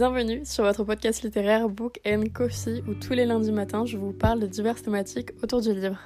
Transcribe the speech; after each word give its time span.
Bienvenue 0.00 0.46
sur 0.46 0.64
votre 0.64 0.82
podcast 0.82 1.22
littéraire 1.22 1.68
Book 1.68 2.00
and 2.06 2.24
Coffee 2.32 2.82
où 2.88 2.94
tous 2.94 3.12
les 3.12 3.26
lundis 3.26 3.52
matins 3.52 3.84
je 3.84 3.98
vous 3.98 4.14
parle 4.14 4.40
de 4.40 4.46
diverses 4.46 4.82
thématiques 4.82 5.32
autour 5.42 5.60
du 5.60 5.74
livre. 5.74 5.98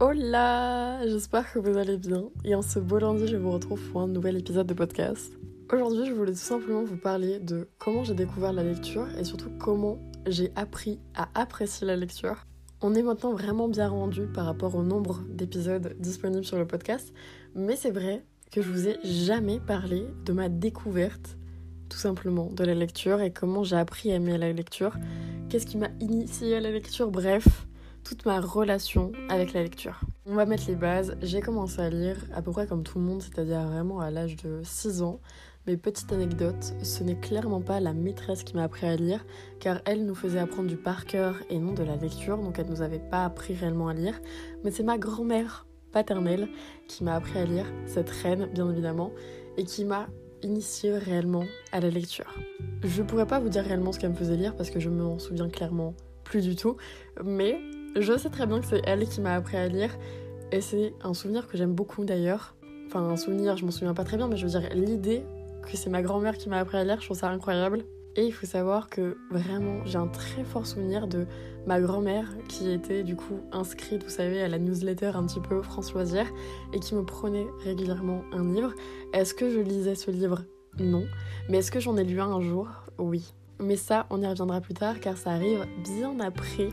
Hola, 0.00 1.06
j'espère 1.06 1.52
que 1.52 1.60
vous 1.60 1.78
allez 1.78 1.98
bien 1.98 2.30
et 2.44 2.56
en 2.56 2.62
ce 2.62 2.80
beau 2.80 2.98
lundi 2.98 3.28
je 3.28 3.36
vous 3.36 3.52
retrouve 3.52 3.80
pour 3.92 4.00
un 4.00 4.08
nouvel 4.08 4.38
épisode 4.38 4.66
de 4.66 4.74
podcast. 4.74 5.32
Aujourd'hui 5.72 6.06
je 6.06 6.12
voulais 6.14 6.32
tout 6.32 6.38
simplement 6.38 6.82
vous 6.82 6.96
parler 6.96 7.38
de 7.38 7.68
comment 7.78 8.02
j'ai 8.02 8.14
découvert 8.14 8.52
la 8.52 8.64
lecture 8.64 9.06
et 9.16 9.22
surtout 9.22 9.50
comment 9.60 10.00
j'ai 10.26 10.52
appris 10.56 10.98
à 11.14 11.28
apprécier 11.34 11.86
la 11.86 11.96
lecture. 11.96 12.46
On 12.82 12.94
est 12.94 13.02
maintenant 13.02 13.32
vraiment 13.32 13.68
bien 13.68 13.88
rendu 13.88 14.26
par 14.26 14.46
rapport 14.46 14.74
au 14.74 14.82
nombre 14.82 15.22
d'épisodes 15.28 15.96
disponibles 15.98 16.44
sur 16.44 16.58
le 16.58 16.66
podcast, 16.66 17.12
mais 17.54 17.76
c'est 17.76 17.90
vrai 17.90 18.24
que 18.50 18.62
je 18.62 18.70
vous 18.70 18.88
ai 18.88 18.98
jamais 19.04 19.60
parlé 19.60 20.06
de 20.24 20.32
ma 20.32 20.48
découverte 20.48 21.36
tout 21.88 21.98
simplement 21.98 22.50
de 22.50 22.64
la 22.64 22.74
lecture 22.74 23.20
et 23.20 23.32
comment 23.32 23.62
j'ai 23.62 23.76
appris 23.76 24.10
à 24.10 24.16
aimer 24.16 24.36
la 24.36 24.52
lecture, 24.52 24.96
qu'est-ce 25.48 25.66
qui 25.66 25.76
m'a 25.76 25.90
initié 26.00 26.56
à 26.56 26.60
la 26.60 26.70
lecture, 26.70 27.10
bref, 27.10 27.46
toute 28.04 28.26
ma 28.26 28.40
relation 28.40 29.12
avec 29.28 29.52
la 29.52 29.62
lecture. 29.62 30.00
On 30.26 30.34
va 30.34 30.46
mettre 30.46 30.64
les 30.68 30.76
bases. 30.76 31.16
J'ai 31.22 31.40
commencé 31.40 31.80
à 31.80 31.90
lire 31.90 32.16
à 32.34 32.42
peu 32.42 32.50
près 32.50 32.66
comme 32.66 32.82
tout 32.82 32.98
le 32.98 33.04
monde, 33.04 33.22
c'est-à-dire 33.22 33.62
vraiment 33.62 34.00
à 34.00 34.10
l'âge 34.10 34.36
de 34.36 34.60
6 34.62 35.02
ans. 35.02 35.20
Mais 35.66 35.78
petite 35.78 36.12
anecdote, 36.12 36.74
ce 36.82 37.02
n'est 37.02 37.18
clairement 37.18 37.62
pas 37.62 37.80
la 37.80 37.94
maîtresse 37.94 38.42
qui 38.42 38.54
m'a 38.54 38.64
appris 38.64 38.86
à 38.86 38.96
lire, 38.96 39.24
car 39.60 39.80
elle 39.86 40.04
nous 40.04 40.14
faisait 40.14 40.38
apprendre 40.38 40.68
du 40.68 40.76
par 40.76 41.06
cœur 41.06 41.36
et 41.48 41.58
non 41.58 41.72
de 41.72 41.82
la 41.82 41.96
lecture, 41.96 42.36
donc 42.36 42.58
elle 42.58 42.68
nous 42.68 42.82
avait 42.82 42.98
pas 42.98 43.24
appris 43.24 43.54
réellement 43.54 43.88
à 43.88 43.94
lire. 43.94 44.20
Mais 44.62 44.70
c'est 44.70 44.82
ma 44.82 44.98
grand-mère 44.98 45.66
paternelle 45.90 46.48
qui 46.86 47.02
m'a 47.02 47.14
appris 47.14 47.38
à 47.38 47.46
lire, 47.46 47.64
cette 47.86 48.10
reine 48.10 48.46
bien 48.52 48.70
évidemment, 48.70 49.10
et 49.56 49.64
qui 49.64 49.86
m'a 49.86 50.08
initié 50.42 50.98
réellement 50.98 51.44
à 51.72 51.80
la 51.80 51.88
lecture. 51.88 52.34
Je 52.82 53.02
pourrais 53.02 53.26
pas 53.26 53.40
vous 53.40 53.48
dire 53.48 53.64
réellement 53.64 53.92
ce 53.92 53.98
qu'elle 53.98 54.10
me 54.10 54.16
faisait 54.16 54.36
lire 54.36 54.54
parce 54.56 54.68
que 54.68 54.80
je 54.80 54.90
m'en 54.90 55.18
souviens 55.18 55.48
clairement 55.48 55.94
plus 56.24 56.42
du 56.42 56.56
tout, 56.56 56.76
mais 57.24 57.58
je 57.98 58.18
sais 58.18 58.28
très 58.28 58.46
bien 58.46 58.60
que 58.60 58.66
c'est 58.66 58.82
elle 58.84 59.08
qui 59.08 59.22
m'a 59.22 59.34
appris 59.34 59.56
à 59.56 59.68
lire, 59.68 59.96
et 60.52 60.60
c'est 60.60 60.92
un 61.02 61.14
souvenir 61.14 61.48
que 61.48 61.56
j'aime 61.56 61.72
beaucoup 61.72 62.04
d'ailleurs. 62.04 62.54
Enfin, 62.86 63.00
un 63.08 63.16
souvenir, 63.16 63.56
je 63.56 63.64
m'en 63.64 63.70
souviens 63.70 63.94
pas 63.94 64.04
très 64.04 64.18
bien, 64.18 64.28
mais 64.28 64.36
je 64.36 64.46
veux 64.46 64.60
dire, 64.60 64.68
l'idée 64.74 65.24
que 65.64 65.76
c'est 65.76 65.90
ma 65.90 66.02
grand-mère 66.02 66.36
qui 66.36 66.48
m'a 66.48 66.58
appris 66.58 66.76
à 66.76 66.84
lire, 66.84 67.00
je 67.00 67.06
trouve 67.06 67.18
ça 67.18 67.28
incroyable. 67.28 67.84
Et 68.16 68.24
il 68.26 68.32
faut 68.32 68.46
savoir 68.46 68.88
que 68.88 69.16
vraiment, 69.30 69.84
j'ai 69.84 69.98
un 69.98 70.06
très 70.06 70.44
fort 70.44 70.66
souvenir 70.66 71.08
de 71.08 71.26
ma 71.66 71.80
grand-mère 71.80 72.28
qui 72.48 72.70
était 72.70 73.02
du 73.02 73.16
coup 73.16 73.40
inscrite, 73.50 74.04
vous 74.04 74.10
savez, 74.10 74.40
à 74.40 74.48
la 74.48 74.58
newsletter 74.58 75.12
un 75.14 75.26
petit 75.26 75.40
peu 75.40 75.62
Françoisière 75.62 76.28
et 76.72 76.78
qui 76.78 76.94
me 76.94 77.04
prenait 77.04 77.46
régulièrement 77.64 78.22
un 78.32 78.52
livre. 78.52 78.72
Est-ce 79.12 79.34
que 79.34 79.50
je 79.50 79.58
lisais 79.58 79.96
ce 79.96 80.12
livre? 80.12 80.42
Non. 80.78 81.04
Mais 81.48 81.58
est-ce 81.58 81.72
que 81.72 81.80
j'en 81.80 81.96
ai 81.96 82.04
lu 82.04 82.20
un 82.20 82.30
un 82.30 82.40
jour? 82.40 82.68
Oui. 82.98 83.34
Mais 83.58 83.76
ça, 83.76 84.06
on 84.10 84.22
y 84.22 84.26
reviendra 84.26 84.60
plus 84.60 84.74
tard 84.74 85.00
car 85.00 85.16
ça 85.16 85.30
arrive 85.30 85.66
bien 85.82 86.20
après 86.20 86.68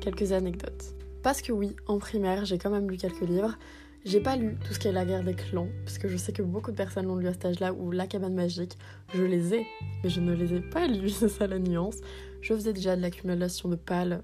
quelques 0.00 0.30
anecdotes. 0.30 0.94
Parce 1.22 1.42
que 1.42 1.52
oui, 1.52 1.74
en 1.86 1.98
primaire, 1.98 2.44
j'ai 2.44 2.58
quand 2.58 2.70
même 2.70 2.88
lu 2.88 2.96
quelques 2.96 3.20
livres. 3.20 3.58
J'ai 4.06 4.20
pas 4.20 4.34
lu 4.34 4.56
tout 4.64 4.72
ce 4.72 4.78
qui 4.78 4.88
est 4.88 4.92
la 4.92 5.04
guerre 5.04 5.22
des 5.22 5.34
clans, 5.34 5.68
parce 5.84 5.98
que 5.98 6.08
je 6.08 6.16
sais 6.16 6.32
que 6.32 6.40
beaucoup 6.40 6.70
de 6.70 6.76
personnes 6.76 7.06
l'ont 7.06 7.16
lu 7.16 7.28
à 7.28 7.32
cet 7.32 7.44
âge-là, 7.44 7.74
ou 7.74 7.90
la 7.90 8.06
cabane 8.06 8.34
magique. 8.34 8.78
Je 9.12 9.22
les 9.22 9.52
ai, 9.52 9.66
mais 10.02 10.08
je 10.08 10.20
ne 10.20 10.32
les 10.32 10.54
ai 10.54 10.60
pas 10.60 10.86
lus, 10.86 11.10
c'est 11.10 11.28
ça 11.28 11.46
la 11.46 11.58
nuance. 11.58 11.98
Je 12.40 12.54
faisais 12.54 12.72
déjà 12.72 12.96
de 12.96 13.02
l'accumulation 13.02 13.68
de 13.68 13.76
pales, 13.76 14.22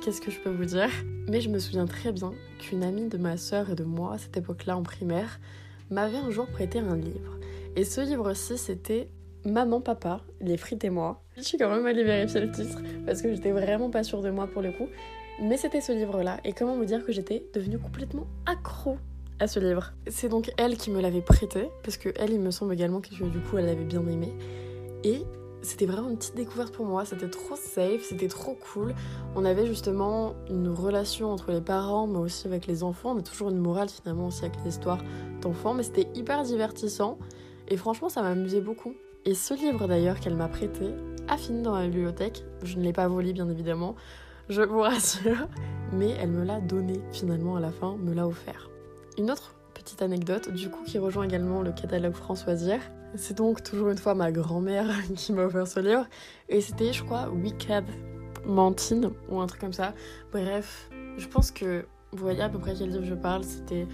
qu'est-ce 0.00 0.20
que 0.20 0.30
je 0.30 0.38
peux 0.38 0.50
vous 0.50 0.64
dire? 0.64 0.90
Mais 1.28 1.40
je 1.40 1.48
me 1.48 1.58
souviens 1.58 1.86
très 1.86 2.12
bien 2.12 2.32
qu'une 2.60 2.84
amie 2.84 3.08
de 3.08 3.18
ma 3.18 3.36
sœur 3.36 3.70
et 3.70 3.74
de 3.74 3.82
moi, 3.82 4.14
à 4.14 4.18
cette 4.18 4.36
époque-là 4.36 4.76
en 4.76 4.84
primaire, 4.84 5.40
m'avait 5.90 6.18
un 6.18 6.30
jour 6.30 6.46
prêté 6.46 6.78
un 6.78 6.96
livre. 6.96 7.40
Et 7.74 7.82
ce 7.82 8.02
livre-ci, 8.02 8.56
c'était 8.56 9.10
Maman, 9.44 9.80
Papa, 9.80 10.20
les 10.40 10.56
frites 10.56 10.84
et 10.84 10.90
moi. 10.90 11.24
Je 11.36 11.42
suis 11.42 11.58
quand 11.58 11.74
même 11.74 11.84
allée 11.84 12.04
vérifier 12.04 12.42
le 12.42 12.52
titre, 12.52 12.80
parce 13.04 13.22
que 13.22 13.34
j'étais 13.34 13.50
vraiment 13.50 13.90
pas 13.90 14.04
sûre 14.04 14.22
de 14.22 14.30
moi 14.30 14.46
pour 14.46 14.62
le 14.62 14.70
coup. 14.70 14.86
Mais 15.42 15.56
c'était 15.56 15.80
ce 15.80 15.90
livre-là, 15.90 16.38
et 16.44 16.52
comment 16.52 16.76
vous 16.76 16.84
dire 16.84 17.04
que 17.04 17.10
j'étais 17.10 17.44
devenue 17.52 17.80
complètement 17.80 18.28
accro 18.46 18.98
à 19.38 19.46
ce 19.46 19.60
livre. 19.60 19.92
C'est 20.08 20.28
donc 20.28 20.50
elle 20.56 20.76
qui 20.76 20.90
me 20.90 21.00
l'avait 21.00 21.22
prêté, 21.22 21.68
parce 21.82 21.96
que 21.96 22.10
elle, 22.16 22.32
il 22.32 22.40
me 22.40 22.50
semble 22.50 22.72
également 22.74 23.00
que 23.00 23.10
du 23.10 23.40
coup, 23.40 23.58
elle 23.58 23.66
l'avait 23.66 23.84
bien 23.84 24.06
aimé. 24.06 24.32
Et 25.04 25.24
c'était 25.62 25.86
vraiment 25.86 26.10
une 26.10 26.16
petite 26.16 26.36
découverte 26.36 26.72
pour 26.72 26.86
moi, 26.86 27.04
c'était 27.04 27.28
trop 27.28 27.56
safe, 27.56 28.02
c'était 28.02 28.28
trop 28.28 28.56
cool. 28.72 28.94
On 29.34 29.44
avait 29.44 29.66
justement 29.66 30.34
une 30.48 30.68
relation 30.68 31.32
entre 31.32 31.50
les 31.50 31.60
parents, 31.60 32.06
mais 32.06 32.18
aussi 32.18 32.46
avec 32.46 32.66
les 32.66 32.82
enfants. 32.82 33.14
On 33.14 33.18
a 33.18 33.22
toujours 33.22 33.50
une 33.50 33.58
morale 33.58 33.88
finalement 33.88 34.28
aussi 34.28 34.44
avec 34.44 34.56
les 34.64 34.70
histoires 34.70 35.02
d'enfants, 35.42 35.74
mais 35.74 35.82
c'était 35.82 36.08
hyper 36.14 36.42
divertissant. 36.44 37.18
Et 37.68 37.76
franchement, 37.76 38.08
ça 38.08 38.22
m'amusait 38.22 38.60
beaucoup. 38.60 38.94
Et 39.24 39.34
ce 39.34 39.54
livre 39.54 39.88
d'ailleurs 39.88 40.20
qu'elle 40.20 40.36
m'a 40.36 40.48
prêté 40.48 40.86
a 41.26 41.36
fini 41.36 41.62
dans 41.62 41.74
la 41.74 41.88
bibliothèque. 41.88 42.44
Je 42.62 42.76
ne 42.76 42.84
l'ai 42.84 42.92
pas 42.92 43.08
volé 43.08 43.32
bien 43.32 43.48
évidemment, 43.48 43.96
je 44.48 44.62
vous 44.62 44.80
rassure. 44.80 45.48
Mais 45.92 46.10
elle 46.20 46.30
me 46.30 46.44
l'a 46.44 46.60
donné 46.60 47.00
finalement 47.10 47.56
à 47.56 47.60
la 47.60 47.72
fin, 47.72 47.96
me 47.96 48.14
l'a 48.14 48.26
offert. 48.26 48.70
Une 49.18 49.30
autre 49.30 49.54
petite 49.72 50.02
anecdote, 50.02 50.50
du 50.52 50.68
coup, 50.68 50.84
qui 50.84 50.98
rejoint 50.98 51.24
également 51.24 51.62
le 51.62 51.72
catalogue 51.72 52.12
Françoisière. 52.12 52.82
C'est 53.14 53.36
donc 53.36 53.62
toujours 53.62 53.88
une 53.88 53.96
fois 53.96 54.14
ma 54.14 54.30
grand-mère 54.30 54.88
qui 55.16 55.32
m'a 55.32 55.44
offert 55.44 55.66
ce 55.66 55.80
livre. 55.80 56.06
Et 56.50 56.60
c'était, 56.60 56.92
je 56.92 57.02
crois, 57.02 57.30
Wicked 57.30 57.84
Mantine 58.44 59.10
ou 59.30 59.40
un 59.40 59.46
truc 59.46 59.60
comme 59.60 59.72
ça. 59.72 59.94
Bref, 60.32 60.90
je 61.16 61.26
pense 61.28 61.50
que 61.50 61.86
vous 62.12 62.18
voyez 62.18 62.42
à 62.42 62.50
peu 62.50 62.58
près 62.58 62.74
quel 62.74 62.90
livre 62.90 63.04
je 63.04 63.14
parle. 63.14 63.44
C'était 63.44 63.86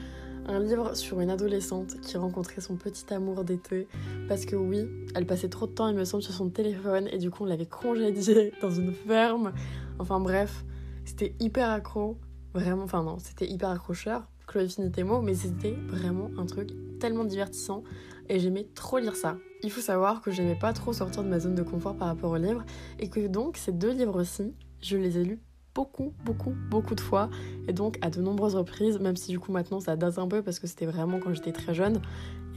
un 0.46 0.58
livre 0.58 0.96
sur 0.96 1.20
une 1.20 1.30
adolescente 1.30 2.00
qui 2.00 2.16
rencontrait 2.16 2.60
son 2.60 2.74
petit 2.74 3.14
amour 3.14 3.44
d'été. 3.44 3.86
Parce 4.28 4.44
que 4.44 4.56
oui, 4.56 4.88
elle 5.14 5.26
passait 5.26 5.48
trop 5.48 5.68
de 5.68 5.72
temps, 5.72 5.86
il 5.86 5.94
me 5.94 6.04
semble, 6.04 6.24
sur 6.24 6.34
son 6.34 6.50
téléphone. 6.50 7.08
Et 7.12 7.18
du 7.18 7.30
coup, 7.30 7.44
on 7.44 7.46
l'avait 7.46 7.66
congédiée 7.66 8.52
dans 8.60 8.72
une 8.72 8.92
ferme. 8.92 9.52
Enfin 10.00 10.18
bref, 10.18 10.64
c'était 11.04 11.36
hyper 11.38 11.70
accro. 11.70 12.18
Vraiment, 12.54 12.82
enfin 12.82 13.04
non, 13.04 13.18
c'était 13.20 13.46
hyper 13.46 13.70
accrocheur. 13.70 14.31
Chloé 14.52 14.68
Finitemo, 14.68 15.22
mais 15.22 15.34
c'était 15.34 15.74
vraiment 15.88 16.30
un 16.36 16.44
truc 16.44 16.70
tellement 17.00 17.24
divertissant 17.24 17.82
et 18.28 18.38
j'aimais 18.38 18.68
trop 18.74 18.98
lire 18.98 19.16
ça. 19.16 19.38
Il 19.62 19.70
faut 19.70 19.80
savoir 19.80 20.20
que 20.20 20.30
j'aimais 20.30 20.58
pas 20.58 20.74
trop 20.74 20.92
sortir 20.92 21.24
de 21.24 21.28
ma 21.28 21.40
zone 21.40 21.54
de 21.54 21.62
confort 21.62 21.96
par 21.96 22.08
rapport 22.08 22.32
aux 22.32 22.36
livres 22.36 22.62
et 22.98 23.08
que 23.08 23.26
donc 23.26 23.56
ces 23.56 23.72
deux 23.72 23.92
livres-ci, 23.92 24.52
je 24.82 24.98
les 24.98 25.16
ai 25.16 25.24
lus 25.24 25.40
beaucoup, 25.74 26.12
beaucoup, 26.22 26.52
beaucoup 26.70 26.94
de 26.94 27.00
fois 27.00 27.30
et 27.66 27.72
donc 27.72 27.96
à 28.02 28.10
de 28.10 28.20
nombreuses 28.20 28.54
reprises, 28.54 28.98
même 28.98 29.16
si 29.16 29.30
du 29.30 29.40
coup 29.40 29.52
maintenant 29.52 29.80
ça 29.80 29.96
date 29.96 30.18
un 30.18 30.28
peu 30.28 30.42
parce 30.42 30.58
que 30.58 30.66
c'était 30.66 30.84
vraiment 30.84 31.18
quand 31.18 31.32
j'étais 31.32 31.52
très 31.52 31.72
jeune 31.72 32.02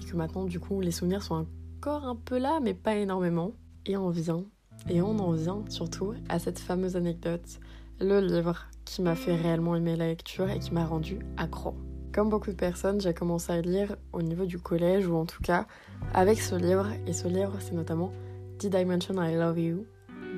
et 0.01 0.05
que 0.05 0.17
maintenant 0.17 0.43
du 0.43 0.59
coup 0.59 0.81
les 0.81 0.91
souvenirs 0.91 1.23
sont 1.23 1.47
encore 1.77 2.03
un 2.03 2.17
peu 2.17 2.37
là 2.37 2.59
mais 2.61 2.73
pas 2.73 2.97
énormément. 2.97 3.53
Et 3.85 3.95
on 3.95 4.09
vient, 4.09 4.43
et 4.89 5.01
on 5.01 5.17
en 5.19 5.31
vient 5.31 5.63
surtout 5.69 6.13
à 6.27 6.39
cette 6.39 6.59
fameuse 6.59 6.97
anecdote, 6.97 7.59
le 8.01 8.19
livre 8.19 8.67
qui 8.85 9.01
m'a 9.01 9.15
fait 9.15 9.35
réellement 9.35 9.75
aimer 9.75 9.95
la 9.95 10.07
lecture 10.07 10.49
et 10.49 10.59
qui 10.59 10.73
m'a 10.73 10.85
rendu 10.85 11.19
accro. 11.37 11.75
Comme 12.13 12.29
beaucoup 12.29 12.51
de 12.51 12.55
personnes, 12.55 13.01
j'ai 13.01 13.13
commencé 13.13 13.51
à 13.51 13.59
lire 13.59 13.97
au 14.13 14.21
niveau 14.21 14.45
du 14.45 14.57
collège 14.57 15.05
ou 15.07 15.15
en 15.15 15.25
tout 15.25 15.41
cas 15.43 15.65
avec 16.13 16.39
ce 16.39 16.55
livre 16.55 16.87
et 17.07 17.13
ce 17.13 17.27
livre 17.27 17.53
c'est 17.59 17.73
notamment 17.73 18.13
Did 18.57 18.73
I 18.73 18.85
Mention 18.85 19.21
I 19.21 19.35
Love 19.35 19.59
You 19.59 19.85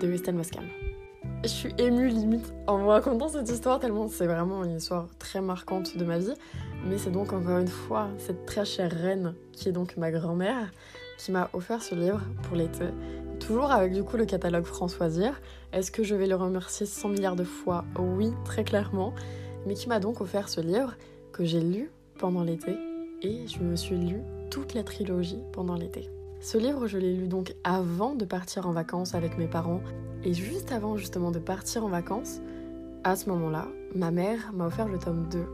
de 0.02 0.08
Weston 0.08 0.34
Mascam. 0.34 0.64
Je 1.44 1.50
suis 1.50 1.74
émue 1.78 2.08
limite 2.08 2.52
en 2.66 2.80
vous 2.80 2.88
racontant 2.88 3.28
cette 3.28 3.48
histoire 3.48 3.80
tellement 3.80 4.08
c'est 4.08 4.26
vraiment 4.26 4.64
une 4.64 4.78
histoire 4.78 5.08
très 5.20 5.40
marquante 5.40 5.96
de 5.96 6.04
ma 6.04 6.18
vie. 6.18 6.34
Mais 6.86 6.98
c'est 6.98 7.12
donc 7.12 7.34
encore 7.34 7.60
une 7.60 7.68
fois 7.68 8.08
cette 8.18 8.46
très 8.46 8.66
chère 8.66 8.92
reine 8.92 9.36
qui 9.52 9.70
est 9.70 9.72
donc 9.72 9.98
ma 9.98 10.10
grand-mère 10.10 10.72
qui 11.18 11.32
m'a 11.32 11.50
offert 11.54 11.82
ce 11.82 11.96
livre 11.96 12.22
pour 12.44 12.56
l'été. 12.56 12.86
Toujours 13.40 13.72
avec 13.72 13.94
du 13.94 14.04
coup 14.04 14.18
le 14.18 14.26
catalogue 14.26 14.66
Françoisière. 14.66 15.40
Est-ce 15.72 15.92
que 15.92 16.04
je 16.04 16.16
vais 16.16 16.28
le 16.28 16.36
remercier 16.36 16.86
100 16.86 17.10
milliards 17.10 17.36
de 17.36 17.44
fois? 17.44 17.86
Oui, 17.98 18.32
très 18.44 18.64
clairement. 18.64 19.14
Mais 19.66 19.74
qui 19.74 19.88
m'a 19.90 20.00
donc 20.00 20.22
offert 20.22 20.50
ce 20.50 20.62
livre 20.62 20.96
que 21.32 21.46
j'ai 21.46 21.62
lu 21.62 21.92
pendant 22.20 22.44
l'été 22.44 22.76
et 23.22 23.48
je 23.48 23.60
me 23.60 23.76
suis 23.76 23.96
lu 23.96 24.22
toute 24.50 24.74
la 24.74 24.84
trilogie 24.84 25.40
pendant 25.54 25.76
l'été. 25.76 26.10
Ce 26.40 26.58
livre, 26.58 26.88
je 26.88 26.98
l'ai 26.98 27.14
lu 27.14 27.28
donc 27.28 27.56
avant 27.64 28.16
de 28.16 28.26
partir 28.26 28.68
en 28.68 28.72
vacances 28.72 29.16
avec 29.16 29.38
mes 29.38 29.48
parents 29.48 29.82
et 30.24 30.34
juste 30.34 30.72
avant 30.72 30.98
justement 30.98 31.32
de 31.32 31.40
partir 31.40 31.86
en 31.86 31.90
vacances. 31.90 32.40
À 33.04 33.16
ce 33.16 33.30
moment-là, 33.30 33.68
ma 33.96 34.12
mère 34.12 34.52
m'a 34.54 34.68
offert 34.68 34.88
le 34.88 35.00
tome 35.00 35.28
2 35.30 35.46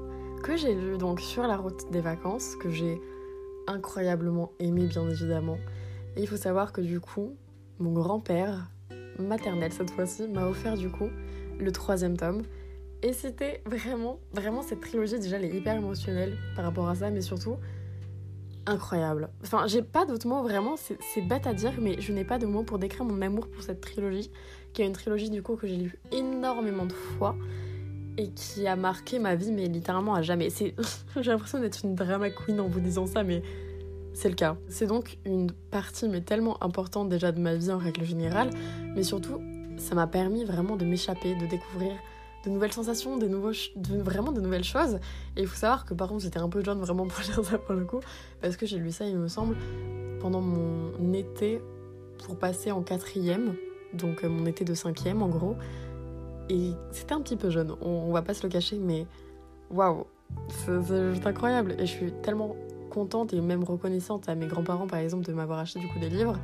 que 0.43 0.57
j'ai 0.57 0.75
lu 0.75 0.97
donc 0.97 1.21
sur 1.21 1.43
la 1.47 1.55
route 1.55 1.89
des 1.91 2.01
vacances, 2.01 2.57
que 2.57 2.69
j'ai 2.69 3.01
incroyablement 3.65 4.51
aimé 4.59 4.87
bien 4.87 5.07
évidemment. 5.09 5.57
Et 6.17 6.21
il 6.21 6.27
faut 6.27 6.37
savoir 6.37 6.73
que 6.73 6.81
du 6.81 6.99
coup, 6.99 7.33
mon 7.79 7.91
grand-père, 7.93 8.69
maternel 9.19 9.71
cette 9.71 9.91
fois-ci, 9.91 10.27
m'a 10.27 10.45
offert 10.45 10.77
du 10.77 10.89
coup 10.89 11.09
le 11.59 11.71
troisième 11.71 12.17
tome 12.17 12.43
et 13.03 13.11
c'était 13.11 13.61
vraiment, 13.65 14.19
vraiment 14.31 14.61
cette 14.61 14.79
trilogie, 14.79 15.19
déjà 15.19 15.35
elle 15.35 15.45
est 15.45 15.55
hyper 15.55 15.75
émotionnelle 15.75 16.37
par 16.55 16.63
rapport 16.63 16.87
à 16.87 16.95
ça, 16.95 17.09
mais 17.09 17.19
surtout, 17.19 17.57
incroyable. 18.65 19.29
Enfin, 19.43 19.67
j'ai 19.67 19.81
pas 19.81 20.05
d'autres 20.05 20.25
mots 20.25 20.41
vraiment, 20.41 20.75
c'est 20.77 21.21
bête 21.21 21.45
à 21.45 21.53
dire, 21.53 21.73
mais 21.81 21.99
je 21.99 22.13
n'ai 22.13 22.23
pas 22.23 22.39
de 22.39 22.45
mots 22.45 22.63
pour 22.63 22.79
décrire 22.79 23.03
mon 23.03 23.21
amour 23.21 23.49
pour 23.49 23.61
cette 23.61 23.81
trilogie, 23.81 24.31
qui 24.71 24.81
est 24.81 24.85
une 24.85 24.93
trilogie 24.93 25.29
du 25.29 25.43
coup 25.43 25.57
que 25.57 25.67
j'ai 25.67 25.75
lue 25.75 25.99
énormément 26.13 26.85
de 26.85 26.93
fois 26.93 27.35
et 28.17 28.29
qui 28.29 28.67
a 28.67 28.77
marqué 28.77 29.19
ma 29.19 29.35
vie, 29.35 29.51
mais 29.51 29.65
littéralement 29.67 30.15
à 30.15 30.21
jamais. 30.21 30.47
j'ai 31.19 31.31
l'impression 31.31 31.59
d'être 31.59 31.83
une 31.83 31.95
drama 31.95 32.29
queen 32.29 32.61
en 32.61 32.69
vous 32.69 32.79
disant 32.79 33.05
ça, 33.05 33.23
mais 33.23 33.41
c'est 34.13 34.29
le 34.29 34.35
cas. 34.35 34.57
C'est 34.67 34.87
donc 34.87 35.17
une 35.25 35.51
partie 35.51 36.07
mais 36.07 36.21
tellement 36.21 36.61
importante 36.63 37.09
déjà 37.09 37.31
de 37.31 37.39
ma 37.39 37.55
vie 37.55 37.71
en 37.71 37.77
règle 37.77 38.03
générale, 38.03 38.49
mais 38.95 39.03
surtout 39.03 39.41
ça 39.77 39.95
m'a 39.95 40.07
permis 40.07 40.45
vraiment 40.45 40.75
de 40.75 40.85
m'échapper, 40.85 41.35
de 41.35 41.45
découvrir 41.45 41.91
de 42.45 42.49
nouvelles 42.49 42.73
sensations, 42.73 43.17
de, 43.17 43.27
vraiment 44.01 44.31
de 44.31 44.41
nouvelles 44.41 44.63
choses. 44.63 44.99
Et 45.35 45.41
il 45.41 45.47
faut 45.47 45.55
savoir 45.55 45.85
que 45.85 45.93
par 45.93 46.09
contre 46.09 46.23
j'étais 46.23 46.39
un 46.39 46.49
peu 46.49 46.63
jeune 46.63 46.79
vraiment 46.79 47.07
pour 47.07 47.19
lire 47.23 47.43
ça 47.43 47.57
pour 47.57 47.75
le 47.75 47.85
coup, 47.85 48.01
parce 48.41 48.57
que 48.57 48.65
j'ai 48.65 48.77
lu 48.77 48.91
ça 48.91 49.05
il 49.05 49.17
me 49.17 49.27
semble 49.27 49.55
pendant 50.19 50.41
mon 50.41 51.13
été 51.13 51.61
pour 52.25 52.37
passer 52.37 52.71
en 52.71 52.81
quatrième, 52.81 53.55
donc 53.93 54.23
euh, 54.23 54.29
mon 54.29 54.45
été 54.45 54.63
de 54.63 54.73
cinquième 54.73 55.21
en 55.21 55.27
gros. 55.27 55.55
Et 56.49 56.71
c'était 56.91 57.13
un 57.13 57.21
petit 57.21 57.37
peu 57.37 57.49
jeune, 57.49 57.73
on, 57.81 58.11
va 58.11 58.21
pas 58.21 58.33
se 58.33 58.43
le 58.43 58.49
cacher, 58.49 58.77
mais 58.77 59.05
waouh, 59.69 60.05
c'est 60.49 61.25
incroyable. 61.25 61.75
Et 61.79 61.85
je 61.85 61.91
suis 61.91 62.11
tellement 62.21 62.55
contente 62.93 63.33
et 63.33 63.41
même 63.41 63.63
reconnaissante 63.63 64.29
à 64.29 64.35
mes 64.35 64.45
grands-parents 64.45 64.87
par 64.87 64.99
exemple 64.99 65.25
de 65.25 65.33
m'avoir 65.33 65.59
acheté 65.59 65.79
du 65.79 65.87
coup 65.87 65.99
des 65.99 66.09
livres 66.09 66.37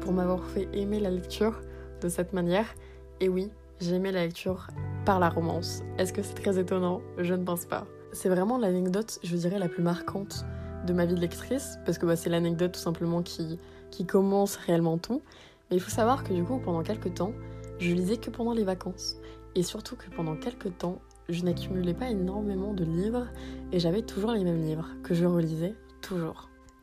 pour 0.00 0.12
m'avoir 0.12 0.44
fait 0.44 0.68
aimer 0.74 1.00
la 1.00 1.10
lecture 1.10 1.60
de 2.02 2.08
cette 2.08 2.32
manière. 2.32 2.66
Et 3.20 3.28
oui, 3.28 3.48
j'ai 3.80 3.94
aimé 3.94 4.12
la 4.12 4.26
lecture 4.26 4.68
par 5.04 5.18
la 5.18 5.30
romance. 5.30 5.82
Est-ce 5.98 6.12
que 6.12 6.22
c'est 6.22 6.34
très 6.34 6.58
étonnant? 6.58 7.00
Je 7.18 7.34
ne 7.34 7.44
pense 7.44 7.64
pas. 7.64 7.86
C'est 8.12 8.28
vraiment 8.28 8.58
l'anecdote, 8.58 9.18
je 9.22 9.36
dirais, 9.36 9.58
la 9.58 9.68
plus 9.68 9.82
marquante 9.82 10.44
de 10.86 10.92
ma 10.92 11.06
vie 11.06 11.14
de 11.14 11.20
lectrice, 11.20 11.78
parce 11.84 11.98
que 11.98 12.06
bah, 12.06 12.14
c'est 12.14 12.30
l'anecdote 12.30 12.72
tout 12.72 12.80
simplement 12.80 13.22
qui, 13.22 13.58
qui 13.90 14.06
commence 14.06 14.56
réellement 14.56 14.98
tout. 14.98 15.22
Mais 15.70 15.76
il 15.76 15.80
faut 15.80 15.90
savoir 15.90 16.22
que 16.22 16.32
du 16.32 16.44
coup, 16.44 16.58
pendant 16.58 16.82
quelques 16.82 17.14
temps, 17.14 17.32
je 17.78 17.92
lisais 17.92 18.18
que 18.18 18.30
pendant 18.30 18.52
les 18.52 18.64
vacances. 18.64 19.16
Et 19.54 19.62
surtout 19.62 19.96
que 19.96 20.08
pendant 20.14 20.36
quelques 20.36 20.76
temps, 20.78 20.98
je 21.28 21.42
n'accumulais 21.42 21.94
pas 21.94 22.08
énormément 22.08 22.72
de 22.72 22.84
livres 22.84 23.26
et 23.72 23.80
j'avais 23.80 24.02
toujours 24.02 24.30
les 24.30 24.44
mêmes 24.44 24.62
livres 24.62 24.90
que 25.02 25.14
je 25.14 25.24
relisais 25.24 25.74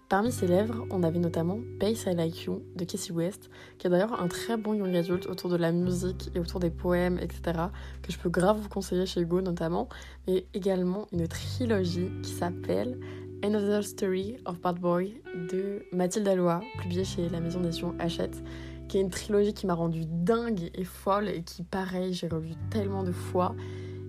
Parmi 0.10 0.32
ces 0.32 0.48
livres, 0.48 0.86
on 0.92 1.02
avait 1.02 1.20
notamment 1.20 1.58
Base 1.80 2.04
I 2.06 2.14
Like 2.14 2.44
You 2.44 2.62
de 2.76 2.84
Casey 2.84 3.14
West, 3.14 3.50
qui 3.78 3.88
est 3.88 3.90
d'ailleurs 3.90 4.22
un 4.22 4.28
très 4.28 4.58
bon 4.58 4.74
young 4.74 4.96
adult 4.96 5.28
autour 5.28 5.50
de 5.50 5.56
la 5.56 5.72
musique 5.72 6.30
et 6.36 6.40
autour 6.40 6.60
des 6.60 6.70
poèmes, 6.70 7.18
etc., 7.20 7.68
que 8.02 8.12
je 8.12 8.20
peux 8.20 8.30
grave 8.30 8.60
vous 8.60 8.70
conseiller 8.70 9.06
chez 9.06 9.24
Go 9.26 9.42
notamment, 9.42 9.88
mais 10.28 10.46
également 10.54 11.08
une 11.14 11.28
trilogie 11.28 12.12
qui 12.22 12.32
s'appelle 12.32 13.00
Another 13.44 13.84
Story 13.84 14.38
of 14.46 14.60
Bad 14.62 14.80
Boy 14.80 15.22
de 15.50 15.84
Mathilde 15.94 16.28
Alloy, 16.28 16.60
publiée 16.80 17.06
chez 17.06 17.30
la 17.30 17.40
maison 17.40 17.62
d'édition 17.62 17.96
Hachette, 18.00 18.44
qui 18.90 18.98
est 18.98 19.02
une 19.02 19.10
trilogie 19.10 19.54
qui 19.54 19.66
m'a 19.66 19.74
rendue 19.74 20.06
dingue 20.06 20.70
et 20.76 20.84
folle 20.84 21.30
et 21.30 21.44
qui, 21.44 21.64
pareil, 21.64 22.14
j'ai 22.14 22.28
revu 22.28 22.54
tellement 22.70 23.04
de 23.04 23.12
fois 23.12 23.56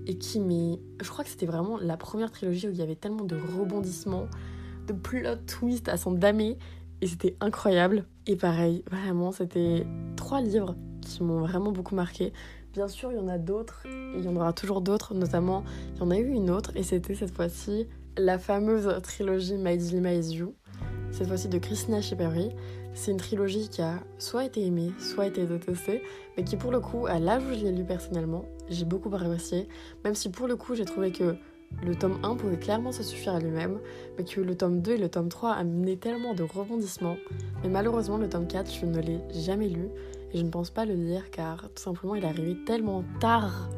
et 0.06 0.18
qui 0.18 0.40
m'est. 0.40 0.80
Je 1.00 1.08
crois 1.08 1.24
que 1.24 1.30
c'était 1.30 1.46
vraiment 1.46 1.78
la 1.78 1.96
première 1.96 2.30
trilogie 2.30 2.68
où 2.68 2.72
il 2.72 2.76
y 2.76 2.82
avait 2.82 2.96
tellement 2.96 3.24
de 3.24 3.36
rebondissements 3.36 4.26
de 4.86 4.92
plot 4.92 5.36
twist 5.46 5.88
à 5.88 5.96
son 5.96 6.12
damé 6.12 6.58
et 7.00 7.06
c'était 7.06 7.36
incroyable. 7.40 8.06
Et 8.26 8.36
pareil, 8.36 8.82
vraiment, 8.90 9.32
c'était 9.32 9.86
trois 10.16 10.40
livres 10.40 10.76
qui 11.02 11.22
m'ont 11.22 11.40
vraiment 11.40 11.72
beaucoup 11.72 11.94
marqué. 11.94 12.32
Bien 12.72 12.88
sûr, 12.88 13.12
il 13.12 13.18
y 13.18 13.20
en 13.20 13.28
a 13.28 13.38
d'autres, 13.38 13.86
et 13.86 14.18
il 14.18 14.24
y 14.24 14.28
en 14.28 14.34
aura 14.36 14.52
toujours 14.52 14.80
d'autres, 14.80 15.14
notamment, 15.14 15.62
il 15.94 16.00
y 16.00 16.02
en 16.02 16.10
a 16.10 16.16
eu 16.16 16.28
une 16.28 16.50
autre, 16.50 16.72
et 16.74 16.82
c'était 16.82 17.14
cette 17.14 17.32
fois-ci 17.32 17.86
la 18.16 18.38
fameuse 18.38 18.88
trilogie 19.02 19.56
My 19.56 19.76
Dilemma 19.76 20.14
Is 20.14 20.34
You, 20.34 20.54
cette 21.12 21.28
fois-ci 21.28 21.48
de 21.48 21.58
Christina 21.58 22.00
Schipperry. 22.00 22.50
C'est 22.94 23.10
une 23.10 23.16
trilogie 23.16 23.68
qui 23.68 23.82
a 23.82 24.00
soit 24.18 24.44
été 24.44 24.64
aimée, 24.64 24.92
soit 24.98 25.26
été 25.26 25.44
détestée, 25.46 26.02
mais 26.36 26.44
qui 26.44 26.56
pour 26.56 26.70
le 26.70 26.80
coup, 26.80 27.06
à 27.06 27.18
l'âge 27.18 27.42
où 27.44 27.54
je 27.54 27.64
l'ai 27.64 27.72
lu 27.72 27.84
personnellement, 27.84 28.44
j'ai 28.68 28.84
beaucoup 28.84 29.14
apprécié, 29.14 29.68
même 30.04 30.14
si 30.14 30.30
pour 30.30 30.46
le 30.46 30.56
coup 30.56 30.74
j'ai 30.74 30.84
trouvé 30.84 31.12
que 31.12 31.36
le 31.82 31.94
tome 31.94 32.18
1 32.22 32.36
pouvait 32.36 32.58
clairement 32.58 32.92
se 32.92 33.02
suffire 33.02 33.34
à 33.34 33.40
lui-même, 33.40 33.78
mais 34.16 34.24
que 34.24 34.40
le 34.40 34.56
tome 34.56 34.80
2 34.80 34.92
et 34.92 34.98
le 34.98 35.08
tome 35.08 35.28
3 35.28 35.52
amenaient 35.52 35.96
tellement 35.96 36.34
de 36.34 36.42
rebondissements. 36.42 37.16
Mais 37.62 37.68
malheureusement, 37.68 38.16
le 38.16 38.28
tome 38.28 38.46
4, 38.46 38.70
je 38.72 38.86
ne 38.86 39.00
l'ai 39.00 39.20
jamais 39.32 39.68
lu 39.68 39.88
et 40.32 40.38
je 40.38 40.42
ne 40.42 40.50
pense 40.50 40.70
pas 40.70 40.84
le 40.84 40.94
lire 40.94 41.30
car 41.30 41.68
tout 41.74 41.82
simplement 41.82 42.14
il 42.14 42.24
est 42.24 42.28
arrivé 42.28 42.56
tellement 42.66 43.04
tard 43.20 43.68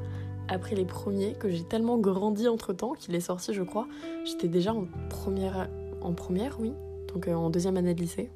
après 0.48 0.76
les 0.76 0.84
premiers 0.84 1.34
que 1.34 1.48
j'ai 1.50 1.64
tellement 1.64 1.98
grandi 1.98 2.48
entre 2.48 2.72
temps 2.72 2.92
qu'il 2.92 3.14
est 3.14 3.20
sorti, 3.20 3.52
je 3.52 3.62
crois. 3.62 3.88
J'étais 4.24 4.48
déjà 4.48 4.72
en 4.72 4.86
première, 5.10 5.68
en 6.00 6.12
première, 6.12 6.58
oui, 6.60 6.72
donc 7.12 7.28
euh, 7.28 7.34
en 7.34 7.50
deuxième 7.50 7.76
année 7.76 7.94
de 7.94 8.00
lycée. 8.00 8.30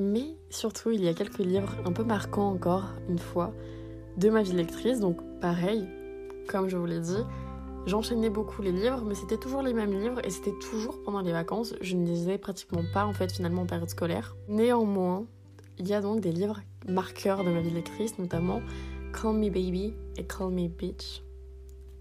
Mais 0.00 0.36
surtout, 0.50 0.92
il 0.92 1.02
y 1.02 1.08
a 1.08 1.14
quelques 1.14 1.38
livres 1.38 1.74
un 1.84 1.92
peu 1.92 2.04
marquants 2.04 2.50
encore, 2.50 2.90
une 3.08 3.18
fois, 3.18 3.52
de 4.16 4.30
ma 4.30 4.42
vie 4.42 4.52
lectrice. 4.52 5.00
Donc 5.00 5.18
pareil, 5.40 5.88
comme 6.48 6.68
je 6.68 6.76
vous 6.76 6.86
l'ai 6.86 7.00
dit, 7.00 7.24
J'enchaînais 7.86 8.30
beaucoup 8.30 8.60
les 8.60 8.72
livres, 8.72 9.02
mais 9.06 9.14
c'était 9.14 9.38
toujours 9.38 9.62
les 9.62 9.72
mêmes 9.72 9.98
livres 9.98 10.20
et 10.24 10.30
c'était 10.30 10.56
toujours 10.60 11.02
pendant 11.02 11.22
les 11.22 11.32
vacances. 11.32 11.74
Je 11.80 11.96
ne 11.96 12.04
lisais 12.04 12.36
pratiquement 12.36 12.82
pas 12.92 13.06
en 13.06 13.12
fait 13.12 13.32
finalement 13.32 13.62
en 13.62 13.66
période 13.66 13.88
scolaire. 13.88 14.36
Néanmoins, 14.48 15.24
il 15.78 15.88
y 15.88 15.94
a 15.94 16.02
donc 16.02 16.20
des 16.20 16.30
livres 16.30 16.60
marqueurs 16.86 17.42
de 17.42 17.50
ma 17.50 17.60
vie 17.60 17.70
lectrice, 17.70 18.18
notamment 18.18 18.60
Call 19.14 19.36
Me 19.36 19.48
Baby 19.48 19.94
et 20.16 20.24
Call 20.24 20.50
Me 20.50 20.68
Bitch. 20.68 21.22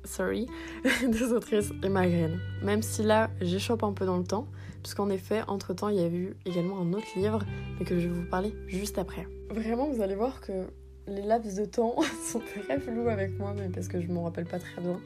Sorry, 0.04 0.48
des 1.08 1.32
autrices 1.32 1.72
et 1.84 1.90
Graine. 1.90 2.40
Même 2.62 2.82
si 2.82 3.04
là, 3.04 3.30
j'échoppe 3.42 3.84
un 3.84 3.94
peu 3.94 4.06
dans 4.06 4.18
le 4.18 4.24
temps, 4.24 4.48
puisqu'en 4.84 5.10
effet, 5.10 5.44
entre 5.48 5.74
temps, 5.74 5.90
il 5.90 5.96
y 5.96 6.04
a 6.04 6.08
eu 6.08 6.36
également 6.46 6.80
un 6.80 6.92
autre 6.94 7.08
livre, 7.16 7.40
mais 7.80 7.86
que 7.86 8.00
je 8.00 8.08
vais 8.08 8.14
vous 8.14 8.30
parler 8.30 8.54
juste 8.68 8.98
après. 8.98 9.28
Vraiment, 9.50 9.90
vous 9.90 10.02
allez 10.02 10.16
voir 10.16 10.42
que 10.42 10.68
les 11.08 11.22
laps 11.22 11.56
de 11.56 11.66
temps 11.66 11.96
sont 12.32 12.42
très 12.64 12.80
flous 12.80 13.08
avec 13.08 13.38
moi, 13.40 13.54
mais 13.58 13.70
parce 13.70 13.88
que 13.88 14.02
je 14.02 14.08
m'en 14.08 14.24
rappelle 14.24 14.46
pas 14.46 14.60
très 14.60 14.82
bien. 14.82 15.00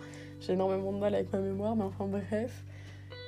J'ai 0.45 0.54
énormément 0.54 0.92
de 0.92 0.98
mal 0.98 1.16
avec 1.16 1.31
ma 1.31 1.40
mémoire, 1.40 1.74
mais 1.74 1.84
enfin 1.84 2.06
bref. 2.06 2.66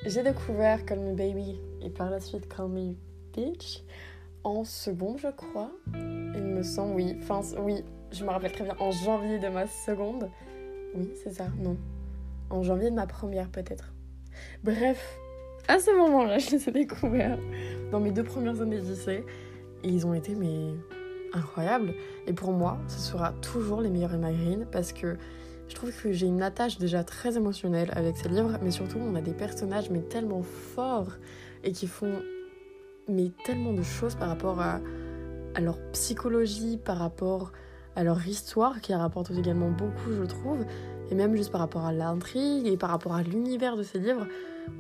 J'ai 0.06 0.21
découvert 0.21 0.85
Call 0.85 1.00
Me 1.00 1.13
Baby 1.13 1.57
et 1.81 1.89
par 1.89 2.09
la 2.09 2.19
suite 2.19 2.53
Call 2.53 2.67
Me 2.67 2.94
Bitch 3.33 3.83
en 4.44 4.65
second, 4.65 5.15
je 5.17 5.29
crois. 5.29 5.71
Il 5.94 6.44
me 6.44 6.62
semble, 6.62 6.95
oui. 6.95 7.15
Enfin, 7.21 7.39
oui, 7.59 7.85
je 8.12 8.25
me 8.25 8.29
rappelle 8.29 8.51
très 8.51 8.65
bien. 8.65 8.75
En 8.79 8.91
janvier 8.91 9.39
de 9.39 9.47
ma 9.47 9.65
seconde. 9.65 10.29
Oui, 10.94 11.09
c'est 11.23 11.33
ça, 11.33 11.47
non. 11.57 11.77
En 12.50 12.63
janvier 12.63 12.89
de 12.89 12.95
ma 12.95 13.07
première, 13.07 13.47
peut-être. 13.50 13.94
Bref, 14.65 15.17
à 15.69 15.79
ce 15.79 15.95
moment-là, 15.97 16.38
je 16.39 16.51
les 16.51 16.67
ai 16.67 16.71
découverts 16.73 17.39
dans 17.91 18.01
mes 18.01 18.12
deux 18.12 18.25
premières 18.25 18.62
années 18.62 18.81
de 18.81 18.85
lycée. 18.85 19.24
Et 19.84 19.88
ils 19.88 20.05
ont 20.05 20.13
été, 20.13 20.36
mais 20.36 20.74
incroyables. 21.31 21.93
Et 22.27 22.34
pour 22.34 22.51
moi, 22.51 22.77
ce 22.89 23.00
sera 23.00 23.31
toujours 23.41 23.79
les 23.79 23.89
meilleurs 23.89 24.13
Emma 24.13 24.34
Green 24.34 24.67
parce 24.69 24.91
que 24.91 25.17
je 25.67 25.75
trouve 25.75 25.91
que 25.91 26.12
j'ai 26.12 26.27
une 26.27 26.43
attache 26.43 26.77
déjà 26.77 27.03
très 27.03 27.38
émotionnelle 27.38 27.89
avec 27.93 28.17
ces 28.17 28.29
livres, 28.29 28.57
mais 28.62 28.72
surtout 28.72 28.98
on 29.00 29.15
a 29.15 29.22
des 29.22 29.34
personnages 29.34 29.89
mais 29.89 30.01
tellement 30.01 30.43
forts 30.43 31.13
et 31.63 31.72
qui 31.72 31.88
font 31.88 32.22
mais 33.07 33.31
tellement 33.45 33.74
de 33.74 33.84
choses 33.84 34.15
par 34.15 34.29
rapport 34.29 34.60
à, 34.60 34.79
leur 35.60 35.77
psychologie, 35.91 36.77
par 36.77 36.98
rapport 36.98 37.51
à 37.95 38.03
leur 38.03 38.25
histoire 38.27 38.81
qui 38.81 38.93
rapporte 38.93 39.31
également 39.31 39.69
beaucoup 39.69 40.12
je 40.12 40.24
trouve, 40.24 40.65
et 41.10 41.15
même 41.15 41.36
juste 41.36 41.51
par 41.51 41.62
rapport 41.62 41.86
à 41.86 41.93
l'intrigue 41.93 42.67
et 42.67 42.77
par 42.77 42.89
rapport 42.89 43.13
à 43.13 43.24
l'univers 43.24 43.77
de 43.77 43.84
ces 43.84 44.00
livres. 44.00 44.27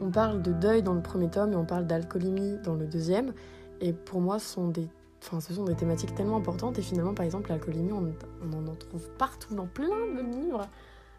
On 0.01 0.09
parle 0.09 0.41
de 0.41 0.51
deuil 0.51 0.81
dans 0.81 0.93
le 0.93 1.01
premier 1.01 1.29
tome 1.29 1.53
et 1.53 1.55
on 1.55 1.65
parle 1.65 1.85
d'alcoolémie 1.85 2.57
dans 2.63 2.75
le 2.75 2.87
deuxième, 2.87 3.33
et 3.79 3.93
pour 3.93 4.21
moi 4.21 4.39
ce 4.39 4.53
sont 4.53 4.67
des 4.67 4.87
Enfin, 5.25 5.39
ce 5.39 5.55
sont 5.55 5.65
des 5.65 5.73
thématiques 5.73 6.13
tellement 6.13 6.37
importantes 6.37 6.77
et 6.77 6.83
finalement, 6.83 7.15
par 7.15 7.25
exemple, 7.25 7.49
l'alcoolémie, 7.49 7.91
on, 7.91 8.53
en 8.53 8.75
trouve 8.75 9.09
partout 9.17 9.55
dans 9.55 9.65
plein 9.65 9.87
de 9.87 10.21
livres. 10.21 10.67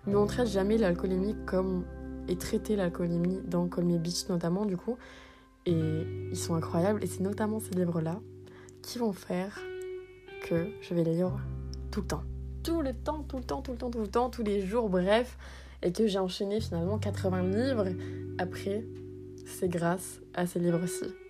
Mais 0.07 0.15
on 0.15 0.27
traite 0.27 0.47
jamais 0.47 0.79
l'alcoolémie 0.79 1.35
comme 1.45 1.85
est 2.29 2.41
traité 2.41 2.77
l'alcoolémie 2.77 3.41
dans 3.45 3.65
Me 3.65 3.99
Beach 3.99 4.29
notamment, 4.29 4.65
du 4.65 4.77
coup. 4.77 4.97
Et 5.67 6.07
ils 6.31 6.37
sont 6.37 6.55
incroyables 6.55 7.03
et 7.03 7.09
c'est 7.09 7.23
notamment 7.23 7.59
ces 7.59 7.75
livres-là 7.75 8.21
qui 8.81 8.99
vont 8.99 9.13
faire 9.13 9.59
que 10.49 10.69
je 10.81 10.95
vais 10.95 11.03
les 11.03 11.15
lire 11.15 11.33
tout 11.91 12.03
le 12.03 12.07
temps. 12.07 12.23
Tout 12.63 12.83
le 12.83 12.93
temps, 12.93 13.25
tout 13.25 13.39
le 13.39 13.43
temps, 13.45 13.61
tout 13.61 13.73
le 13.73 13.79
temps, 13.79 13.91
tout 13.91 14.01
le 14.01 14.09
temps, 14.09 14.31
tous 14.31 14.45
les 14.45 14.65
jours, 14.65 14.89
bref. 14.89 15.37
Et 15.83 15.91
que 15.91 16.07
j'ai 16.07 16.21
enchaîné 16.21 16.61
finalement 16.61 16.99
80 16.99 17.43
livres. 17.43 17.89
Après, 18.39 18.85
c'est 19.47 19.69
grâce 19.69 20.21
à 20.33 20.47
ces 20.47 20.61
livres-ci. 20.61 21.26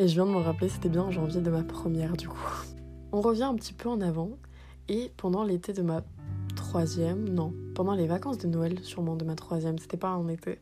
Et 0.00 0.08
je 0.08 0.14
viens 0.14 0.24
de 0.24 0.30
me 0.30 0.38
rappeler, 0.38 0.70
c'était 0.70 0.88
bien 0.88 1.02
en 1.02 1.10
janvier 1.10 1.42
de 1.42 1.50
ma 1.50 1.62
première 1.62 2.16
du 2.16 2.26
coup. 2.26 2.64
On 3.12 3.20
revient 3.20 3.42
un 3.42 3.54
petit 3.54 3.74
peu 3.74 3.86
en 3.86 4.00
avant. 4.00 4.30
Et 4.88 5.12
pendant 5.18 5.44
l'été 5.44 5.74
de 5.74 5.82
ma 5.82 6.02
troisième, 6.56 7.28
non, 7.28 7.52
pendant 7.74 7.92
les 7.92 8.06
vacances 8.06 8.38
de 8.38 8.46
Noël 8.46 8.78
sûrement 8.82 9.14
de 9.14 9.26
ma 9.26 9.34
troisième, 9.34 9.78
c'était 9.78 9.98
pas 9.98 10.12
en 10.12 10.26
été, 10.28 10.58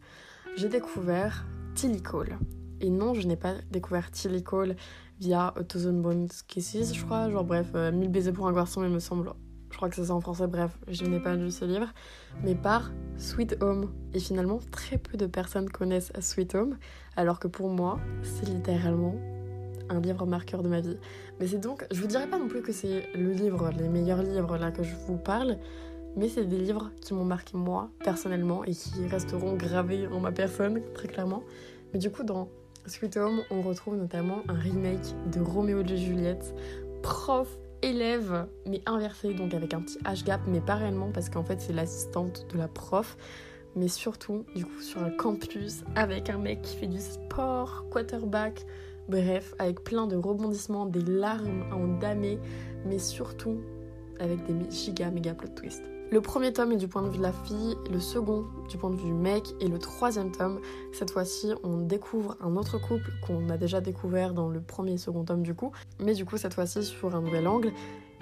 j'ai 0.57 0.68
découvert 0.68 1.47
Tilly 1.76 2.02
Cole. 2.02 2.37
Et 2.80 2.90
non, 2.90 3.14
je 3.14 3.28
n'ai 3.28 3.37
pas 3.37 3.54
découvert 3.71 4.11
Tilly 4.11 4.42
Cole 4.42 4.75
via 5.21 5.54
A 5.57 5.62
Thousand 5.62 6.00
Bones 6.00 6.30
Kisses, 6.49 6.92
je 6.92 7.04
crois. 7.04 7.30
Genre 7.30 7.45
bref, 7.45 7.68
euh, 7.76 7.92
Mille 7.92 8.11
baisers 8.11 8.33
pour 8.33 8.49
un 8.49 8.52
garçon, 8.52 8.83
il 8.83 8.90
me 8.90 8.99
semble. 8.99 9.30
Je 9.70 9.76
crois 9.76 9.88
que 9.88 9.96
c'est 9.96 10.06
ça 10.06 10.14
en 10.14 10.20
français, 10.20 10.46
bref, 10.46 10.76
je 10.88 11.04
n'ai 11.04 11.20
pas 11.20 11.37
lu 11.37 11.50
ce 11.50 11.64
livre, 11.64 11.88
mais 12.42 12.54
par 12.54 12.90
Sweet 13.16 13.58
Home. 13.60 13.92
Et 14.14 14.18
finalement, 14.18 14.60
très 14.70 14.98
peu 14.98 15.16
de 15.16 15.26
personnes 15.26 15.68
connaissent 15.68 16.12
Sweet 16.18 16.54
Home, 16.54 16.78
alors 17.16 17.38
que 17.38 17.48
pour 17.48 17.68
moi, 17.68 17.98
c'est 18.22 18.48
littéralement 18.48 19.14
un 19.90 20.00
livre 20.00 20.26
marqueur 20.26 20.62
de 20.62 20.68
ma 20.68 20.80
vie. 20.80 20.96
Mais 21.40 21.46
c'est 21.46 21.58
donc, 21.58 21.87
je 21.90 22.00
vous 22.00 22.06
dirais 22.06 22.26
pas 22.26 22.38
non 22.38 22.48
plus 22.48 22.62
que 22.62 22.72
c'est 22.72 23.04
le 23.14 23.32
livre, 23.32 23.70
les 23.78 23.88
meilleurs 23.88 24.22
livres 24.22 24.56
là 24.56 24.70
que 24.70 24.82
je 24.82 24.94
vous 25.06 25.16
parle, 25.16 25.58
mais 26.16 26.28
c'est 26.28 26.44
des 26.44 26.58
livres 26.58 26.90
qui 27.00 27.14
m'ont 27.14 27.25
marqué 27.25 27.56
moi 27.56 27.90
personnellement 28.02 28.64
et 28.64 28.72
qui 28.72 29.06
resteront 29.06 29.54
gravés 29.54 30.06
en 30.08 30.20
ma 30.20 30.32
personne 30.32 30.80
très 30.94 31.08
clairement. 31.08 31.42
Mais 31.92 31.98
du 31.98 32.10
coup, 32.10 32.25
dans 32.25 32.48
Sweet 32.87 33.16
Home, 33.18 33.42
on 33.50 33.62
retrouve 33.62 33.96
notamment 33.96 34.42
un 34.48 34.54
remake 34.54 35.14
de 35.30 35.40
Roméo 35.40 35.82
et 35.82 35.96
Juliette, 35.96 36.54
prof 37.02 37.58
élève 37.82 38.47
mais 38.66 38.80
inversé 38.87 39.35
donc 39.35 39.54
avec 39.54 39.75
un 39.75 39.80
petit 39.80 39.99
âge 40.06 40.25
gap 40.25 40.40
mais 40.47 40.61
pas 40.61 40.75
réellement 40.75 41.11
parce 41.12 41.28
qu'en 41.28 41.44
fait 41.44 41.61
c'est 41.61 41.73
l'assistante 41.73 42.47
de 42.52 42.58
la 42.58 42.68
prof 42.68 43.16
mais 43.76 43.88
surtout 43.88 44.44
du 44.54 44.64
coup 44.64 44.80
sur 44.80 45.02
un 45.02 45.11
campus 45.11 45.82
avec 45.94 46.30
un 46.30 46.38
mec 46.38 46.62
qui 46.62 46.76
fait 46.76 46.87
du 46.87 47.00
sport 47.00 47.85
quarterback 47.90 48.64
Bref, 49.08 49.54
avec 49.58 49.82
plein 49.82 50.06
de 50.06 50.16
rebondissements, 50.16 50.85
des 50.85 51.00
larmes 51.00 51.64
à 51.70 51.76
en 51.76 51.99
damer, 51.99 52.38
mais 52.85 52.99
surtout 52.99 53.62
avec 54.20 54.44
des 54.46 54.70
giga 54.70 55.10
méga 55.10 55.34
plot 55.34 55.48
twists. 55.54 55.84
Le 56.10 56.22
premier 56.22 56.54
tome 56.54 56.72
est 56.72 56.76
du 56.76 56.88
point 56.88 57.02
de 57.02 57.10
vue 57.10 57.18
de 57.18 57.22
la 57.22 57.32
fille, 57.32 57.76
le 57.92 58.00
second 58.00 58.46
du 58.70 58.78
point 58.78 58.88
de 58.88 58.96
vue 58.96 59.08
du 59.08 59.12
mec, 59.12 59.54
et 59.60 59.68
le 59.68 59.78
troisième 59.78 60.32
tome, 60.32 60.58
cette 60.92 61.10
fois-ci, 61.10 61.52
on 61.62 61.76
découvre 61.76 62.34
un 62.40 62.56
autre 62.56 62.78
couple 62.78 63.12
qu'on 63.26 63.50
a 63.50 63.58
déjà 63.58 63.82
découvert 63.82 64.32
dans 64.32 64.48
le 64.48 64.62
premier 64.62 64.92
et 64.92 64.98
second 64.98 65.25
tome 65.25 65.42
du 65.42 65.54
coup, 65.54 65.70
mais 66.00 66.14
du 66.14 66.25
coup 66.25 66.38
cette 66.38 66.54
fois-ci 66.54 66.82
sur 66.82 67.14
un 67.14 67.20
nouvel 67.20 67.46
angle, 67.46 67.72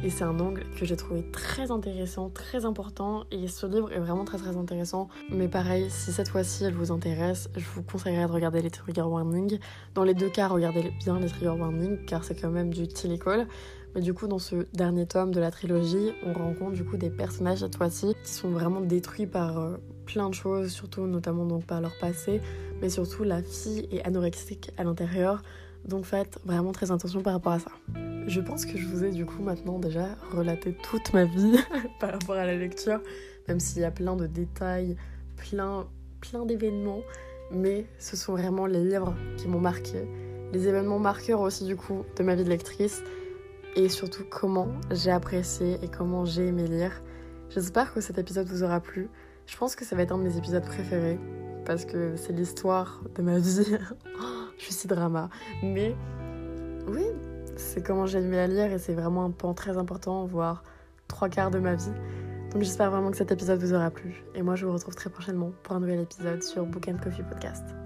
et 0.02 0.10
c'est 0.10 0.24
un 0.24 0.38
angle 0.40 0.64
que 0.78 0.84
j'ai 0.84 0.96
trouvé 0.96 1.22
très 1.30 1.70
intéressant, 1.70 2.28
très 2.28 2.66
important. 2.66 3.24
Et 3.30 3.48
ce 3.48 3.66
livre 3.66 3.90
est 3.92 3.98
vraiment 3.98 4.24
très 4.24 4.36
très 4.36 4.56
intéressant. 4.56 5.08
Mais 5.30 5.48
pareil, 5.48 5.86
si 5.88 6.12
cette 6.12 6.28
fois-ci 6.28 6.64
elle 6.64 6.74
vous 6.74 6.92
intéresse, 6.92 7.48
je 7.56 7.64
vous 7.74 7.82
conseillerais 7.82 8.26
de 8.26 8.32
regarder 8.32 8.60
les 8.60 8.70
trigger 8.70 9.02
warnings. 9.02 9.58
Dans 9.94 10.04
les 10.04 10.14
deux 10.14 10.28
cas, 10.28 10.48
regardez 10.48 10.92
bien 10.98 11.18
les 11.18 11.28
trigger 11.28 11.58
warnings 11.58 12.04
car 12.04 12.24
c'est 12.24 12.38
quand 12.38 12.50
même 12.50 12.72
du 12.72 12.88
télécole. 12.88 13.46
Mais 13.96 14.02
du 14.02 14.12
coup, 14.12 14.26
dans 14.26 14.38
ce 14.38 14.66
dernier 14.74 15.06
tome 15.06 15.30
de 15.30 15.40
la 15.40 15.50
trilogie, 15.50 16.12
on 16.22 16.34
rencontre 16.34 16.72
du 16.72 16.84
coup 16.84 16.98
des 16.98 17.08
personnages 17.08 17.60
cette 17.60 17.76
fois-ci 17.76 18.14
qui 18.22 18.30
sont 18.30 18.50
vraiment 18.50 18.82
détruits 18.82 19.26
par 19.26 19.58
euh, 19.58 19.78
plein 20.04 20.28
de 20.28 20.34
choses, 20.34 20.68
surtout 20.68 21.06
notamment 21.06 21.46
donc 21.46 21.64
par 21.64 21.80
leur 21.80 21.96
passé, 21.98 22.42
mais 22.82 22.90
surtout 22.90 23.24
la 23.24 23.42
fille 23.42 23.88
est 23.90 24.04
anorexique 24.04 24.70
à 24.76 24.84
l'intérieur. 24.84 25.42
Donc 25.86 26.04
faites 26.04 26.38
vraiment 26.44 26.72
très 26.72 26.92
attention 26.92 27.22
par 27.22 27.32
rapport 27.32 27.54
à 27.54 27.58
ça. 27.58 27.70
Je 28.26 28.38
pense 28.42 28.66
que 28.66 28.76
je 28.76 28.86
vous 28.86 29.02
ai 29.02 29.12
du 29.12 29.24
coup 29.24 29.42
maintenant 29.42 29.78
déjà 29.78 30.08
relaté 30.30 30.74
toute 30.74 31.14
ma 31.14 31.24
vie 31.24 31.56
par 31.98 32.12
rapport 32.12 32.36
à 32.36 32.44
la 32.44 32.54
lecture, 32.54 33.00
même 33.48 33.60
s'il 33.60 33.80
y 33.80 33.86
a 33.86 33.90
plein 33.90 34.14
de 34.14 34.26
détails, 34.26 34.94
plein, 35.36 35.86
plein 36.20 36.44
d'événements, 36.44 37.00
mais 37.50 37.86
ce 37.98 38.14
sont 38.14 38.34
vraiment 38.34 38.66
les 38.66 38.84
livres 38.84 39.14
qui 39.38 39.48
m'ont 39.48 39.60
marqué, 39.60 40.06
les 40.52 40.68
événements 40.68 40.98
marqueurs 40.98 41.40
aussi 41.40 41.64
du 41.64 41.76
coup 41.76 42.04
de 42.14 42.22
ma 42.22 42.34
vie 42.34 42.44
de 42.44 42.50
lectrice, 42.50 43.02
et 43.76 43.88
surtout 43.88 44.24
comment 44.28 44.68
j'ai 44.90 45.10
apprécié 45.10 45.78
et 45.82 45.88
comment 45.88 46.24
j'ai 46.24 46.48
aimé 46.48 46.66
lire. 46.66 47.02
J'espère 47.50 47.92
que 47.92 48.00
cet 48.00 48.18
épisode 48.18 48.46
vous 48.48 48.64
aura 48.64 48.80
plu. 48.80 49.08
Je 49.46 49.56
pense 49.56 49.76
que 49.76 49.84
ça 49.84 49.94
va 49.94 50.02
être 50.02 50.12
un 50.12 50.18
de 50.18 50.24
mes 50.24 50.36
épisodes 50.36 50.64
préférés, 50.64 51.20
parce 51.64 51.84
que 51.84 52.16
c'est 52.16 52.32
l'histoire 52.32 53.02
de 53.14 53.22
ma 53.22 53.38
vie. 53.38 53.76
je 54.58 54.64
suis 54.64 54.72
si 54.72 54.88
drama. 54.88 55.28
Mais 55.62 55.94
oui, 56.88 57.04
c'est 57.56 57.86
comment 57.86 58.06
j'ai 58.06 58.18
aimé 58.18 58.38
à 58.38 58.46
lire 58.46 58.72
et 58.72 58.78
c'est 58.78 58.94
vraiment 58.94 59.24
un 59.24 59.30
pan 59.30 59.54
très 59.54 59.76
important, 59.76 60.24
voire 60.24 60.64
trois 61.06 61.28
quarts 61.28 61.50
de 61.50 61.58
ma 61.58 61.74
vie. 61.74 61.92
Donc 62.52 62.62
j'espère 62.62 62.90
vraiment 62.90 63.10
que 63.10 63.16
cet 63.16 63.30
épisode 63.30 63.60
vous 63.60 63.74
aura 63.74 63.90
plu. 63.90 64.24
Et 64.34 64.42
moi 64.42 64.56
je 64.56 64.64
vous 64.66 64.72
retrouve 64.72 64.94
très 64.94 65.10
prochainement 65.10 65.52
pour 65.62 65.76
un 65.76 65.80
nouvel 65.80 66.00
épisode 66.00 66.42
sur 66.42 66.64
Book 66.64 66.88
and 66.88 66.96
Coffee 67.02 67.22
Podcast. 67.22 67.85